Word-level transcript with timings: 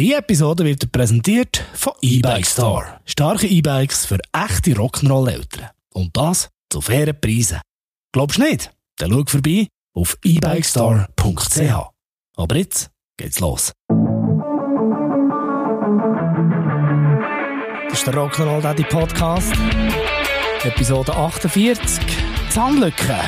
Die 0.00 0.14
Episode 0.14 0.64
wird 0.64 0.90
präsentiert 0.90 1.62
von 1.74 1.92
E-Bike 2.00 2.46
Store. 2.46 3.00
Starke 3.04 3.46
E-Bikes 3.46 4.06
für 4.06 4.18
echte 4.32 4.70
Rock'n'Roll-Eltern. 4.70 5.68
Und 5.92 6.16
das 6.16 6.48
zu 6.70 6.80
fairen 6.80 7.20
Preisen. 7.20 7.60
Glaubst 8.10 8.38
du 8.38 8.44
nicht? 8.44 8.70
Dann 8.96 9.10
schau 9.10 9.24
vorbei 9.26 9.66
auf 9.94 10.16
ebikestore.ch. 10.24 11.74
Aber 12.34 12.56
jetzt 12.56 12.88
geht's 13.18 13.40
los. 13.40 13.72
Das 17.90 17.98
ist 17.98 18.06
der 18.06 18.14
Rock'n'Roll 18.14 18.62
Daddy 18.62 18.84
Podcast. 18.84 19.52
Episode 20.62 21.14
48. 21.14 22.00
Zahnlücke. 22.48 23.20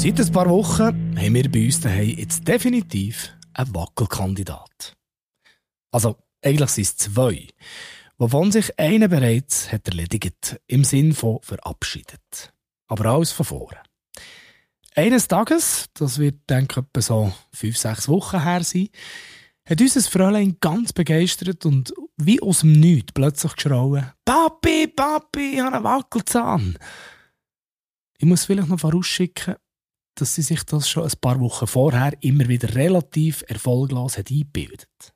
Seit 0.00 0.20
ein 0.20 0.30
paar 0.30 0.48
Wochen 0.48 1.18
haben 1.18 1.34
wir 1.34 1.50
bei 1.50 1.64
uns 1.64 1.80
daheim 1.80 2.10
jetzt 2.10 2.46
definitiv 2.46 3.36
einen 3.52 3.74
Wackelkandidat. 3.74 4.96
Also, 5.90 6.16
eigentlich 6.40 6.70
sind 6.70 6.84
es 6.84 6.96
zwei, 6.98 7.48
wovon 8.16 8.52
sich 8.52 8.78
einer 8.78 9.08
bereits 9.08 9.72
hat 9.72 9.88
erledigt, 9.88 10.60
im 10.68 10.84
Sinn 10.84 11.14
von 11.14 11.40
verabschiedet. 11.42 12.54
Aber 12.86 13.06
alles 13.06 13.32
von 13.32 13.44
vorne. 13.44 13.82
Eines 14.94 15.26
Tages, 15.26 15.86
das 15.94 16.20
wird, 16.20 16.48
denke 16.48 16.78
ich, 16.78 16.86
etwa 16.86 17.00
so 17.00 17.32
fünf, 17.52 17.76
sechs 17.76 18.06
Wochen 18.06 18.44
her 18.44 18.62
sein, 18.62 18.90
hat 19.68 19.80
unser 19.80 20.00
Fräulein 20.02 20.58
ganz 20.60 20.92
begeistert 20.92 21.66
und 21.66 21.92
wie 22.16 22.40
aus 22.40 22.60
dem 22.60 22.70
Nichts 22.70 23.10
plötzlich 23.14 23.56
geschrauen: 23.56 24.12
Papi, 24.24 24.86
Papi, 24.86 25.54
ich 25.54 25.60
habe 25.60 25.74
einen 25.74 25.84
Wackelzahn. 25.84 26.78
Ich 28.16 28.26
muss 28.26 28.44
vielleicht 28.44 28.68
noch 28.68 28.78
vorausschicken, 28.78 29.56
dass 30.20 30.34
sie 30.34 30.42
sich 30.42 30.64
das 30.64 30.88
schon 30.88 31.04
ein 31.04 31.12
paar 31.20 31.40
Wochen 31.40 31.66
vorher 31.66 32.12
immer 32.20 32.48
wieder 32.48 32.74
relativ 32.74 33.44
erfolglos 33.48 34.18
hat 34.18 34.30
eingebildet. 34.30 35.14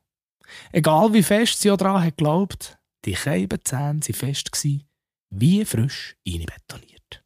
Egal 0.71 1.13
wie 1.13 1.23
fest 1.23 1.61
sie 1.61 1.71
auch 1.71 1.77
daran 1.77 2.03
hat 2.03 2.17
geglaubt, 2.17 2.77
die 3.05 3.13
Keibenzähne 3.13 3.99
waren 3.99 4.01
fest, 4.01 4.51
gewesen, 4.51 4.83
wie 5.29 5.65
frisch 5.65 6.15
einbetoniert. 6.27 7.23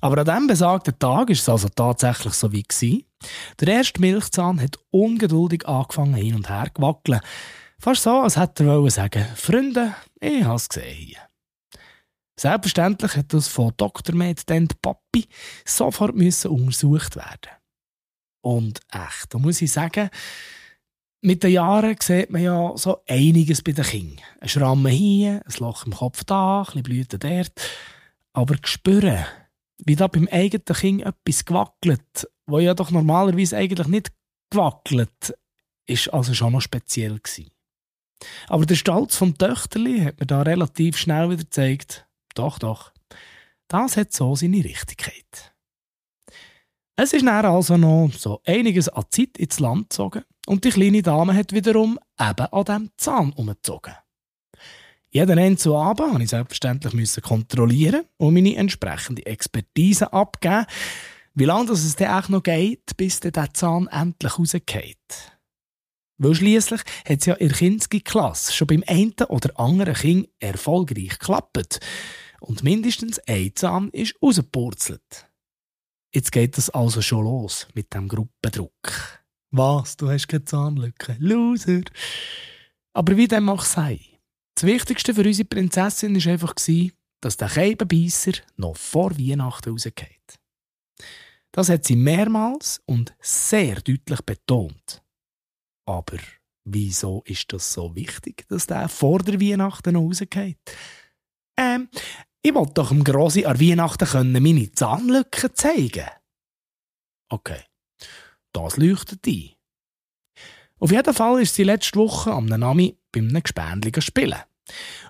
Aber 0.00 0.18
an 0.18 0.26
diesem 0.26 0.46
besagten 0.48 0.98
Tag 0.98 1.28
war 1.28 1.30
es 1.30 1.48
also 1.48 1.68
tatsächlich 1.68 2.34
so 2.34 2.52
wie 2.52 2.64
gewesen. 2.64 3.04
Der 3.60 3.68
erste 3.68 4.00
Milchzahn 4.00 4.60
hat 4.60 4.78
ungeduldig 4.90 5.66
angefangen 5.66 6.14
hin 6.14 6.34
und 6.34 6.48
her 6.48 6.70
zu 6.74 6.82
wackeln. 6.82 7.20
Fast 7.78 8.02
so, 8.02 8.20
als 8.20 8.36
hätte 8.36 8.64
er 8.64 8.90
sagen, 8.90 9.24
Freunde, 9.36 9.94
ich 10.20 10.44
habe 10.44 10.56
es 10.56 10.68
gesehen 10.68 10.94
hier. 10.94 11.31
Selbstverständlich 12.38 13.16
hat 13.16 13.32
das 13.32 13.48
von 13.48 13.72
Dr. 13.76 14.14
Med 14.14 14.44
Papi 14.80 15.26
sofort 15.64 16.14
müssen 16.14 16.50
untersucht 16.50 17.16
werden. 17.16 17.50
Und 18.42 18.80
echt, 18.90 19.32
da 19.32 19.38
muss 19.38 19.62
ich 19.62 19.70
sagen, 19.70 20.10
mit 21.20 21.44
den 21.44 21.52
Jahren 21.52 21.96
sieht 22.00 22.30
man 22.30 22.42
ja 22.42 22.72
so 22.76 23.02
einiges 23.06 23.62
bei 23.62 23.72
den 23.72 23.84
Kindern. 23.84 24.24
Ein 24.40 24.48
Schramm 24.48 24.86
hier, 24.88 25.42
ein 25.44 25.54
Loch 25.58 25.86
im 25.86 25.92
Kopf 25.92 26.24
da, 26.24 26.66
ein 26.74 26.82
Blüten 26.82 27.20
dort. 27.20 27.52
Aber 28.32 28.56
spüren, 28.64 29.24
wie 29.78 29.94
da 29.94 30.08
beim 30.08 30.28
eigenen 30.30 30.64
Kind 30.64 31.02
etwas 31.02 31.44
gewackelt, 31.44 32.28
wo 32.46 32.58
ja 32.58 32.74
doch 32.74 32.90
normalerweise 32.90 33.56
eigentlich 33.56 33.86
nicht 33.86 34.12
gewackelt, 34.50 35.34
ist 35.86 36.12
also 36.12 36.34
schon 36.34 36.52
noch 36.52 36.60
speziell 36.60 37.20
gewesen. 37.20 37.50
Aber 38.48 38.66
der 38.66 38.74
Stolz 38.74 39.16
vom 39.16 39.36
Töchterli 39.38 40.00
hat 40.00 40.18
mir 40.18 40.26
da 40.26 40.42
relativ 40.42 40.96
schnell 40.96 41.30
wieder 41.30 41.44
gezeigt, 41.44 42.06
doch, 42.34 42.58
doch, 42.58 42.92
das 43.68 43.96
hat 43.96 44.12
so 44.12 44.34
seine 44.36 44.64
Richtigkeit. 44.64 45.54
Es 46.96 47.12
ist 47.12 47.24
dann 47.24 47.46
also 47.46 47.76
noch 47.76 48.10
so 48.12 48.40
einiges 48.46 48.88
an 48.88 49.04
Zeit 49.10 49.38
ins 49.38 49.60
Land 49.60 49.90
gezogen 49.90 50.24
und 50.46 50.64
die 50.64 50.70
kleine 50.70 51.02
Dame 51.02 51.34
hat 51.34 51.52
wiederum 51.52 51.98
eben 52.20 52.46
an 52.46 52.64
diesem 52.64 52.90
Zahn 52.96 53.32
umgezogen. 53.32 53.94
Jeden 55.10 55.38
Ende 55.38 55.58
zu 55.58 55.76
Abend 55.76 56.08
musste 56.08 56.22
ich 56.22 56.30
selbstverständlich 56.30 57.22
kontrollieren 57.22 58.04
und 58.16 58.34
meine 58.34 58.56
entsprechende 58.56 59.26
Expertise 59.26 60.12
abgeben, 60.12 60.64
wie 61.34 61.44
lange 61.44 61.72
es 61.72 61.96
dann 61.96 62.14
auch 62.14 62.28
noch 62.28 62.42
geht, 62.42 62.96
bis 62.96 63.20
der 63.20 63.52
Zahn 63.52 63.88
endlich 63.88 64.38
rausgeht. 64.38 65.32
Weil 66.22 66.36
schliesslich 66.36 66.82
hat 67.04 67.18
es 67.18 67.26
ja 67.26 67.34
in 67.34 67.48
der 67.48 67.56
Kinski-Klasse 67.56 68.52
schon 68.52 68.68
beim 68.68 68.84
einen 68.86 69.12
oder 69.28 69.58
anderen 69.58 69.94
Kind 69.94 70.28
erfolgreich 70.38 71.18
geklappt. 71.18 71.80
Und 72.40 72.62
mindestens 72.62 73.18
ein 73.26 73.50
Zahn 73.56 73.88
ist 73.90 74.14
rausgepurzelt. 74.22 75.28
Jetzt 76.14 76.30
geht 76.30 76.56
es 76.58 76.70
also 76.70 77.02
schon 77.02 77.24
los 77.24 77.66
mit 77.74 77.92
dem 77.92 78.06
Gruppendruck. 78.06 79.24
Was, 79.50 79.96
du 79.96 80.10
hast 80.10 80.28
keine 80.28 80.44
Zahnlücke? 80.44 81.16
Loser! 81.18 81.82
Aber 82.92 83.16
wie 83.16 83.26
dem 83.26 83.48
auch 83.48 83.64
sei, 83.64 83.98
das 84.54 84.62
Wichtigste 84.62 85.14
für 85.14 85.24
unsere 85.24 85.48
Prinzessin 85.48 86.14
war 86.14 86.32
einfach, 86.32 86.54
dass 87.20 87.36
der 87.36 87.48
Keibenbeisser 87.48 88.32
noch 88.56 88.76
vor 88.76 89.18
Weihnachten 89.18 89.70
rausgeht. 89.70 90.38
Das 91.50 91.68
hat 91.68 91.84
sie 91.84 91.96
mehrmals 91.96 92.80
und 92.86 93.12
sehr 93.20 93.80
deutlich 93.80 94.20
betont. 94.22 95.02
Aber 95.86 96.18
wieso 96.64 97.22
ist 97.26 97.52
das 97.52 97.72
so 97.72 97.94
wichtig, 97.94 98.46
dass 98.48 98.66
der 98.66 98.88
vor 98.88 99.20
der 99.20 99.40
Weihnachten 99.40 99.96
rausgeht? 99.96 100.58
Ähm, 101.56 101.88
ich 102.42 102.54
wollte 102.54 102.74
doch 102.74 102.88
dem 102.88 103.04
Grossi 103.04 103.44
an 103.44 103.60
Weihnachten 103.60 104.08
können 104.08 104.42
meine 104.42 104.72
Zahnlücken 104.72 105.54
zeigen. 105.54 106.08
Okay, 107.28 107.62
das 108.52 108.76
leuchtet 108.76 109.26
ein. 109.26 109.50
Auf 110.78 110.90
jeden 110.90 111.14
Fall 111.14 111.40
ist 111.40 111.54
sie 111.54 111.62
letzte 111.62 111.98
Woche 111.98 112.32
am 112.32 112.46
Nami 112.46 112.98
beim 113.12 113.28
einem 113.28 113.42
Gespendli 113.42 113.92
spielen. 114.02 114.42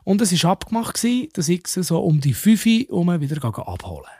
Und 0.04 0.20
es 0.20 0.44
war 0.44 0.50
abgemacht, 0.52 1.02
dass 1.32 1.48
ich 1.48 1.66
sie 1.66 1.82
so 1.82 2.00
um 2.00 2.20
die 2.20 2.34
5 2.34 2.66
Uhr 2.90 3.20
wieder 3.20 3.44
abholen 3.44 4.10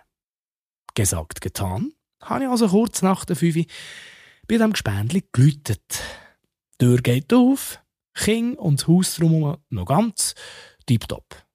Gesagt, 0.95 1.41
getan, 1.41 1.93
habe 2.23 2.45
ich 2.45 2.51
also 2.51 2.69
kurz 2.69 3.03
nach 3.03 3.25
der 3.25 3.37
5 3.37 3.57
Uhr 3.57 3.65
bei 4.49 4.57
dem 4.57 4.73
Gespendli 4.73 5.25
geläutet. 5.33 6.03
Die 6.83 6.89
Tür 6.89 6.99
geht 7.01 7.33
auf, 7.33 7.79
King 8.13 8.55
und 8.55 8.81
das 8.81 8.89
Haus 8.89 9.15
drumherum 9.15 9.59
noch 9.71 9.85
ganz 9.85 10.35
tiptop. 10.85 11.47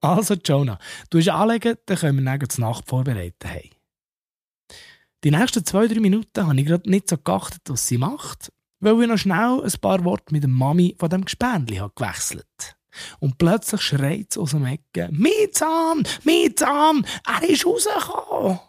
Also, 0.00 0.34
Jonah, 0.34 0.78
du 1.10 1.18
hast 1.18 1.30
anlegen, 1.30 1.74
dann 1.84 1.98
können 1.98 2.24
wir 2.24 2.24
dann 2.24 2.48
die 2.48 2.60
Nacht 2.60 2.86
vorbereiten. 2.86 3.48
Hey. 3.48 3.72
Die 5.24 5.32
nächsten 5.32 5.64
zwei, 5.64 5.88
drei 5.88 5.98
Minuten 5.98 6.46
habe 6.46 6.60
ich 6.60 6.64
gerade 6.64 6.88
nicht 6.88 7.08
so 7.08 7.16
geachtet, 7.16 7.62
was 7.66 7.88
sie 7.88 7.98
macht, 7.98 8.52
weil 8.78 9.02
ich 9.02 9.08
noch 9.08 9.18
schnell 9.18 9.64
ein 9.64 9.80
paar 9.80 10.04
Worte 10.04 10.32
mit 10.32 10.44
der 10.44 10.50
Mami 10.50 10.94
von 10.96 11.10
dem 11.10 11.24
Gespendli 11.24 11.82
gewechselt 11.96 12.46
habe. 12.62 13.16
Und 13.18 13.36
plötzlich 13.36 13.82
schreit 13.82 14.28
es 14.30 14.38
aus 14.38 14.52
dem 14.52 14.64
Ecken! 14.64 15.08
Mein 15.10 15.52
Zahn! 16.54 17.04
Er 17.26 17.48
ist 17.48 17.66
rausgekommen! 17.66 18.60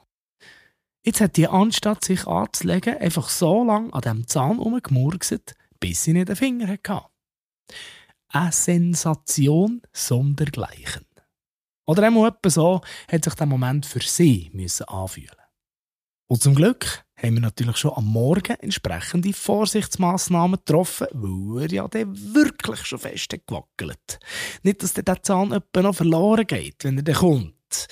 Jetzt 1.03 1.21
hat 1.21 1.37
die 1.37 1.47
anstatt 1.47 2.03
sich 2.03 2.25
anzulegen, 2.25 2.97
einfach 2.97 3.29
so 3.29 3.63
lange 3.63 3.93
an 3.93 4.01
dem 4.01 4.27
Zahn 4.27 4.57
herumgemurkset, 4.57 5.53
bis 5.79 6.03
sie 6.03 6.13
nicht 6.13 6.29
den 6.29 6.35
Finger 6.35 6.67
hatte. 6.67 7.05
Eine 8.29 8.51
Sensation 8.51 9.81
sondergleichen. 9.91 11.05
Oder 11.87 12.03
einmal 12.03 12.29
etwa 12.29 12.49
so 12.49 12.81
hat 13.11 13.23
sich 13.23 13.33
der 13.33 13.47
Moment 13.47 13.85
für 13.85 14.01
sie 14.01 14.51
müssen 14.53 14.83
anfühlen. 14.83 15.35
Und 16.27 16.43
zum 16.43 16.53
Glück 16.53 17.03
haben 17.17 17.33
wir 17.33 17.41
natürlich 17.41 17.77
schon 17.77 17.93
am 17.95 18.05
Morgen 18.05 18.55
entsprechende 18.59 19.33
Vorsichtsmaßnahmen 19.33 20.59
getroffen, 20.59 21.07
weil 21.13 21.63
er 21.63 21.71
ja 21.71 21.87
dann 21.87 22.35
wirklich 22.35 22.85
schon 22.85 22.99
fest 22.99 23.35
gewackelt 23.47 24.19
Nicht, 24.61 24.83
dass 24.83 24.93
der 24.93 25.23
Zahn 25.23 25.51
etwa 25.51 25.81
noch 25.81 25.95
verloren 25.95 26.45
geht, 26.45 26.83
wenn 26.83 26.97
er 26.97 27.03
dann 27.03 27.15
kommt. 27.15 27.87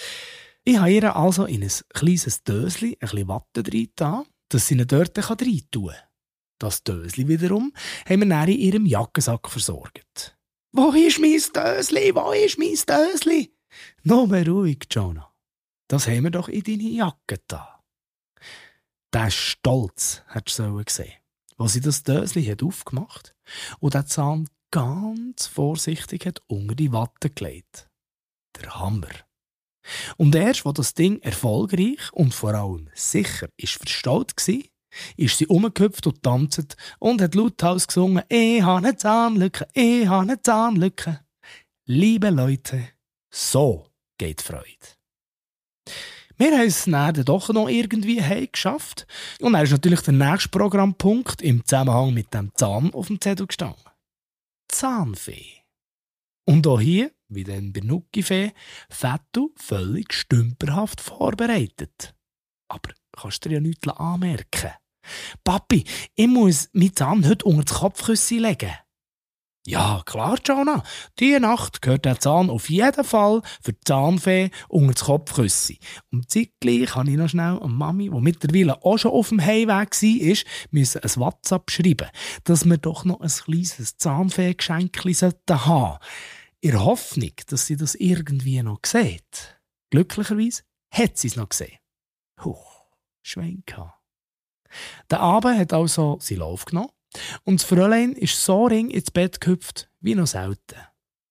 Ich 0.63 0.77
habe 0.77 0.91
ihr 0.91 1.15
also 1.15 1.45
in 1.45 1.63
ein 1.63 1.71
kleines 1.89 2.43
Döschen 2.43 2.89
ein 2.89 2.97
bisschen 2.99 3.27
Watte 3.27 3.63
rein 3.65 4.25
dass 4.49 4.67
sie 4.67 4.75
ihn 4.75 4.87
dort 4.87 5.17
rein 5.17 5.61
tun 5.71 5.87
kann. 5.87 5.95
Das 6.59 6.83
Döschen 6.83 7.27
wiederum 7.27 7.73
haben 8.07 8.21
wir 8.21 8.29
dann 8.29 8.49
in 8.49 8.59
ihrem 8.59 8.85
Jackensack 8.85 9.49
versorgt. 9.49 10.37
Wo 10.71 10.91
ist 10.91 11.19
mein 11.19 11.31
Dösli? 11.31 12.13
Wo 12.13 12.31
ist 12.31 12.57
mein 12.57 12.75
Dösli? 12.75 13.53
Nur 14.03 14.27
ruhig, 14.27 14.85
Jonah. 14.89 15.33
Das 15.87 16.07
haben 16.07 16.23
wir 16.23 16.31
doch 16.31 16.49
in 16.49 16.63
deine 16.63 16.89
Jacke 16.89 17.39
da. 17.47 17.83
Der 19.13 19.31
Stolz 19.31 20.23
hat 20.27 20.57
du 20.59 20.83
gesehen, 20.83 21.13
als 21.57 21.73
sie 21.73 21.81
das 21.81 22.03
Dösli 22.03 22.45
hat 22.45 22.61
aufgemacht 22.61 23.35
und 23.79 23.93
den 23.93 24.05
Zahn 24.05 24.49
ganz 24.71 25.47
vorsichtig 25.47 26.25
hat 26.25 26.41
unter 26.47 26.75
die 26.75 26.91
Watte 26.91 27.29
gelegt. 27.29 27.89
Der 28.59 28.75
Hammer. 28.75 29.09
Und 30.17 30.35
erst, 30.35 30.65
wo 30.65 30.73
das 30.73 30.93
Ding 30.93 31.21
erfolgreich 31.21 32.11
und 32.11 32.33
vor 32.33 32.53
allem 32.53 32.89
sicher 32.93 33.47
ist 33.55 33.75
verstaut 33.75 34.33
war, 34.35 34.63
ist 35.15 35.37
sie 35.37 35.47
umgehüpft 35.47 36.07
und 36.07 36.23
tanzt 36.23 36.75
und 36.99 37.21
hat 37.21 37.35
lauthals 37.35 37.87
gesungen, 37.87 38.23
ich 38.29 38.61
habe 38.61 38.77
eine 38.77 38.95
Zahnlücke, 38.97 39.67
ich 39.73 40.07
habe 40.07 40.23
eine 40.23 40.41
Zahnlücke. 40.41 41.21
Liebe 41.85 42.29
Leute, 42.29 42.89
So 43.29 43.87
geht 44.17 44.41
Freude. 44.41 44.97
Wir 46.37 46.51
haben 46.51 46.67
es 46.67 46.85
dann 46.85 47.25
doch 47.25 47.49
noch 47.49 47.67
irgendwie 47.67 48.21
geschafft. 48.51 49.07
Und 49.41 49.53
dann 49.53 49.63
ist 49.63 49.71
natürlich 49.71 50.01
der 50.01 50.13
nächste 50.13 50.49
Programmpunkt 50.49 51.41
im 51.41 51.65
Zusammenhang 51.65 52.13
mit 52.13 52.33
dem 52.33 52.51
Zahn 52.55 52.93
auf 52.93 53.07
dem 53.07 53.19
Zettel 53.19 53.47
gestanden. 53.47 53.81
Zahnfee. 54.67 55.63
Und 56.45 56.67
auch 56.67 56.79
hier, 56.79 57.11
wie 57.27 57.43
dann 57.43 57.73
bei 57.73 57.81
Nuckifee, 57.81 58.53
Fettu 58.89 59.49
völlig 59.55 60.13
stümperhaft 60.13 61.01
vorbereitet. 61.01 62.13
Aber 62.69 62.91
kannst 63.11 63.43
du 63.43 63.49
dir 63.49 63.55
ja 63.55 63.61
nichts 63.61 63.87
anmerken. 63.87 64.71
Papi, 65.43 65.83
ich 66.15 66.27
muss 66.27 66.69
meinen 66.73 66.95
Zahn 66.95 67.27
heute 67.27 67.45
unter 67.45 67.63
das 67.63 67.79
Kopfkissen 67.79 68.39
legen. 68.39 68.73
Ja, 69.69 70.01
klar, 70.05 70.39
Jana. 70.45 70.81
Diese 71.19 71.41
Nacht 71.41 71.81
gehört 71.81 72.05
der 72.05 72.21
Zahn 72.21 72.49
auf 72.49 72.69
jeden 72.69 73.03
Fall 73.03 73.41
für 73.61 73.73
die 73.73 73.81
Zahnfee 73.83 74.49
unter 74.69 74.93
das 74.93 75.03
Kopfkissen. 75.03 75.75
Und 76.09 76.31
zeitgleich 76.31 76.95
habe 76.95 77.11
ich 77.11 77.17
noch 77.17 77.27
schnell 77.27 77.59
an 77.59 77.73
Mami, 77.73 78.09
die 78.09 78.21
mittlerweile 78.21 78.81
auch 78.85 78.97
schon 78.97 79.11
auf 79.11 79.27
dem 79.27 79.41
Heimweg 79.41 79.67
war, 79.67 80.37
müssen 80.71 81.03
ein 81.03 81.15
WhatsApp 81.17 81.69
schreiben, 81.69 82.07
dass 82.45 82.63
wir 82.63 82.77
doch 82.77 83.03
noch 83.03 83.19
ein 83.19 83.27
kleines 83.27 83.97
Zahnfee-Geschenk 83.97 84.97
haben 85.03 85.13
sollten. 85.13 85.97
In 86.61 86.71
der 86.71 86.85
Hoffnung, 86.85 87.33
dass 87.47 87.65
sie 87.65 87.75
das 87.75 87.95
irgendwie 87.95 88.63
noch 88.63 88.79
sieht. 88.85 89.59
Glücklicherweise 89.89 90.61
hat 90.91 91.17
sie 91.17 91.27
es 91.27 91.35
noch 91.35 91.49
gesehen. 91.49 91.77
Huch, 92.41 92.85
Schwenka. 93.21 93.96
Der 95.09 95.19
Abend 95.19 95.57
hat 95.57 95.73
also 95.73 96.17
seinen 96.21 96.39
Lauf 96.39 96.65
genommen 96.65 96.89
und 97.43 97.61
das 97.61 97.67
Fräulein 97.67 98.13
ist 98.13 98.43
so 98.43 98.65
ring 98.65 98.89
ins 98.89 99.11
Bett 99.11 99.41
gehüpft 99.41 99.89
wie 99.99 100.15
noch 100.15 100.27
selten. 100.27 100.77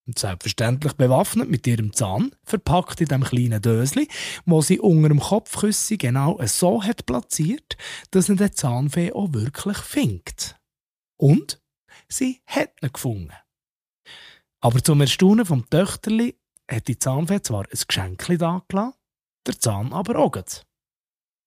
Und 0.07 0.19
selbstverständlich 0.19 0.93
bewaffnet 0.93 1.51
mit 1.51 1.67
ihrem 1.67 1.93
Zahn, 1.93 2.31
verpackt 2.45 3.01
in 3.01 3.09
dem 3.09 3.25
kleinen 3.25 3.61
Dösli, 3.61 4.09
wo 4.45 4.63
sie 4.63 4.79
unter 4.79 5.09
dem 5.09 5.19
Kopfküsse 5.19 5.97
genau 5.97 6.39
so 6.45 6.83
hat 6.83 7.07
platziert, 7.07 7.77
dass 8.13 8.29
er 8.29 8.37
den 8.37 8.53
Zahnfee 8.53 9.13
auch 9.13 9.33
wirklich 9.33 9.79
findet. 9.79 10.57
Und 11.19 11.61
sie 12.09 12.41
hat 12.47 12.71
ihn 12.83 12.93
gefunden. 12.93 13.33
Aber 14.61 14.83
zum 14.83 15.01
Erstaunen 15.01 15.45
vom 15.45 15.69
Töchterli 15.69 16.39
hat 16.71 16.87
die 16.87 16.99
Zahnfee 16.99 17.43
zwar 17.43 17.65
ein 17.65 17.81
Geschenk 17.87 18.27
da 18.39 18.63
gelassen, 18.69 18.95
der 19.47 19.59
Zahn 19.59 19.93
aber 19.93 20.19
auch. 20.21 20.37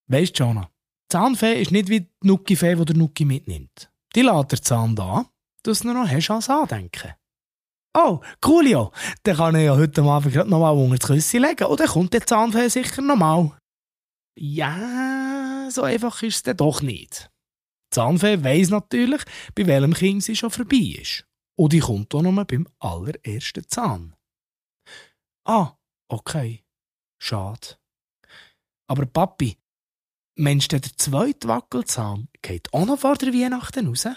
Weisst 0.07 0.39
du, 0.39 0.53
die 0.53 0.62
Zahnfee 1.09 1.61
ist 1.61 1.71
nicht 1.71 1.89
wie 1.89 2.01
die 2.01 2.09
Nuckifee, 2.21 2.75
die 2.75 2.85
der 2.85 2.95
Nucki 2.95 3.25
mitnimmt. 3.25 3.91
Die 4.15 4.21
lässt 4.21 4.51
der 4.51 4.61
Zahn 4.61 4.95
da, 4.95 5.25
dass 5.63 5.79
du 5.79 5.91
noch 5.91 6.07
hast 6.07 6.29
als 6.29 6.50
Andenken. 6.50 7.13
Oh, 7.97 8.21
coolio, 8.41 8.91
dann 9.23 9.35
kann 9.35 9.56
ich 9.56 9.65
ja 9.65 9.75
heute 9.75 10.03
Abend 10.03 10.33
gerade 10.33 10.50
noch 10.50 10.59
mal 10.59 10.69
unter 10.69 10.97
das 10.97 11.07
Küsschen 11.07 11.41
legen 11.41 11.65
und 11.65 11.79
dann 11.79 11.88
kommt 11.88 12.13
der 12.13 12.25
Zahnfee 12.25 12.67
sicher 12.67 13.01
noch 13.01 13.15
mal. 13.15 13.57
Ja, 14.38 15.67
so 15.71 15.81
einfach 15.83 16.21
ist 16.21 16.35
es 16.35 16.44
dann 16.44 16.57
doch 16.57 16.81
nicht. 16.81 17.31
Die 17.91 17.95
Zahnfee 17.95 18.44
weiss 18.44 18.69
natürlich, 18.69 19.23
bei 19.56 19.65
welchem 19.65 19.94
Kind 19.95 20.23
sie 20.23 20.35
schon 20.35 20.51
vorbei 20.51 20.95
ist. 21.01 21.25
Und 21.57 21.73
die 21.73 21.79
kommt 21.79 22.13
auch 22.13 22.21
noch 22.21 22.45
beim 22.45 22.67
allerersten 22.79 23.67
Zahn. 23.67 24.15
Ah, 25.45 25.75
okay. 26.07 26.63
Schade. 27.21 27.77
Aber 28.88 29.06
Papi, 29.07 29.57
Mensch, 30.39 30.69
der 30.69 30.81
zweite 30.81 31.50
Wackelzahn 31.50 32.30
geht 32.41 32.74
auch 32.74 32.86
noch 32.86 33.00
vor 33.00 33.15
der 33.15 33.33
Weihnachten 33.33 33.88
raus? 33.88 34.07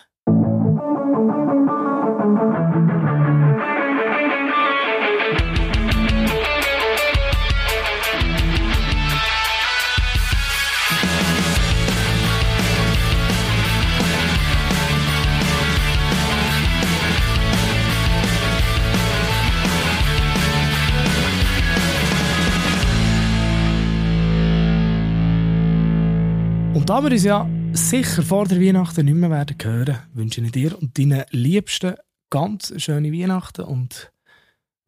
Und 26.83 26.91
da 26.91 27.01
wir 27.01 27.13
uns 27.13 27.23
ja 27.23 27.49
sicher 27.75 28.25
vor 28.25 28.49
der 28.49 28.61
Weihnachten 28.61 29.05
nicht 29.05 29.15
mehr 29.15 29.31
werden 29.31 29.57
hören, 29.63 30.01
wünsche 30.15 30.41
ich 30.41 30.51
dir 30.51 30.77
und 30.77 30.99
deinen 30.99 31.25
Liebsten 31.31 31.95
ganz 32.29 32.75
schöne 32.77 33.13
Weihnachten 33.13 33.63
und 33.63 34.13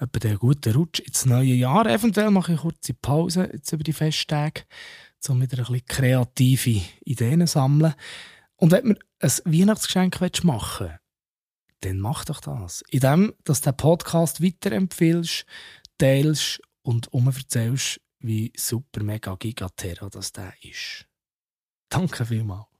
etwa 0.01 0.29
einen 0.29 0.39
guten 0.39 0.75
Rutsch 0.75 0.99
ins 0.99 1.25
neue 1.25 1.55
Jahr. 1.55 1.87
Eventuell 1.87 2.33
mache 2.33 2.55
ich 2.55 2.61
kurze 2.63 2.95
Pause 2.95 3.49
jetzt 3.53 3.73
über 3.73 3.85
die 3.85 3.93
Festtage, 3.93 4.65
um 5.29 5.41
wieder 5.41 5.59
ein 5.59 5.67
bisschen 5.67 5.87
kreative 5.87 6.83
Ideen 7.05 7.47
zu 7.47 7.53
sammeln. 7.53 7.95
Und 8.57 8.73
wenn 8.73 8.95
du 8.95 8.97
ein 9.21 9.31
Weihnachtsgeschenk 9.45 10.21
machen 10.43 10.89
willst, 10.89 10.99
dann 11.83 12.01
mach 12.01 12.25
doch 12.25 12.41
das. 12.41 12.83
Indem, 12.91 13.35
dass 13.45 13.61
du 13.61 13.71
den 13.71 13.77
Podcast 13.77 14.43
weiterempfiehlst, 14.43 15.47
teilst 15.99 16.61
und 16.83 17.13
umverzählst, 17.13 18.01
wie 18.19 18.53
super 18.57 19.05
mega 19.05 19.37
gigaterra 19.37 20.09
das 20.09 20.33
der 20.33 20.55
ist. 20.61 21.07
Danke 21.95 22.27
vielmals. 22.27 22.74